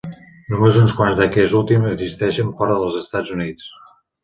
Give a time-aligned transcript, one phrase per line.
[0.53, 3.71] Només uns quants d'aquest últim existeixen fora dels Estats Units.